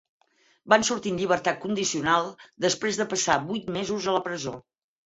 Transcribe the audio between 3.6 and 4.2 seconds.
mesos a